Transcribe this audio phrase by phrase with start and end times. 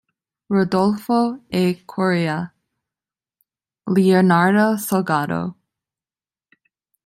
[0.49, 1.75] Rodolfo A.
[1.85, 2.53] Coria,
[3.85, 5.53] Leonardo Salgado.